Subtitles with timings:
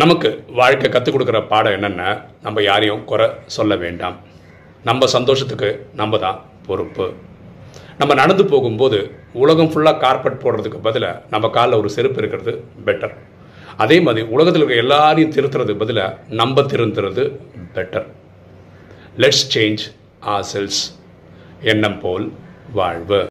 [0.00, 2.08] நமக்கு வாழ்க்கை கற்றுக் கொடுக்குற பாடம் என்னென்னா
[2.44, 4.16] நம்ம யாரையும் குறை சொல்ல வேண்டாம்.
[4.88, 5.70] நம்ம சந்தோஷத்துக்கு
[6.00, 7.06] நம்ம தான் பொறுப்பு.
[8.00, 8.98] நம்ம நடந்து போகும்போது
[9.42, 12.52] உலகம் ஃபுல்லாக கார்பெட் போடுறதுக்கு பதிலாக நம்ம காலில் ஒரு செருப்பு இருக்கிறது
[12.88, 13.16] பெட்டர்
[13.84, 17.24] அதே மாதிரி உலகத்தில் இருக்கிற எல்லாரையும் திருத்துறது பதிலாக நம்ம திருந்துறது
[17.78, 18.08] better
[19.24, 19.84] let's change
[20.34, 20.82] ourselves
[21.72, 22.28] எண்ணம் போல்
[22.78, 23.22] வாழ்வு.